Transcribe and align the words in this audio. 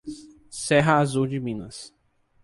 Serra 0.49 0.97
Azul 1.01 1.27
de 1.27 1.37
Minas 1.39 1.93